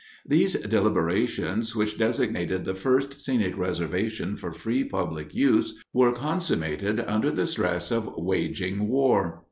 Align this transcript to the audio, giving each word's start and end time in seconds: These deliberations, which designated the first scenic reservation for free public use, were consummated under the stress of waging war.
These 0.25 0.55
deliberations, 0.55 1.75
which 1.75 1.95
designated 1.95 2.65
the 2.65 2.73
first 2.73 3.21
scenic 3.23 3.55
reservation 3.55 4.35
for 4.35 4.51
free 4.51 4.83
public 4.83 5.31
use, 5.31 5.75
were 5.93 6.11
consummated 6.11 6.99
under 7.01 7.29
the 7.29 7.45
stress 7.45 7.91
of 7.91 8.09
waging 8.17 8.87
war. 8.87 9.39